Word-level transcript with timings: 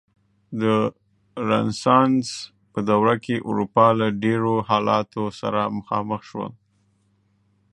د 0.61 0.63
رنسانس 1.49 2.27
په 2.71 2.79
دوره 2.89 3.15
کې 3.23 3.35
اروپا 3.49 3.87
له 3.99 4.07
ډېرو 4.23 4.53
تحولاتو 4.59 5.23
سره 5.39 5.61
مخامخ 5.77 6.21
شول. 6.29 6.51